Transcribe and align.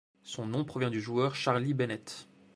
Son 0.23 0.47
nom 0.47 0.65
provient 0.65 0.89
du 0.89 0.99
joueur 0.99 1.35
Charlie 1.35 1.75
Bennett. 1.75 2.27